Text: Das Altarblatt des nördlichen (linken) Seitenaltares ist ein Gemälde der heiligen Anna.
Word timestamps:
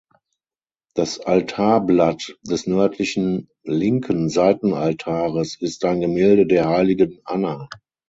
Das 0.95 1.19
Altarblatt 1.19 2.35
des 2.41 2.65
nördlichen 2.65 3.49
(linken) 3.61 4.29
Seitenaltares 4.29 5.61
ist 5.61 5.85
ein 5.85 6.01
Gemälde 6.01 6.47
der 6.47 6.67
heiligen 6.69 7.19
Anna. 7.23 7.69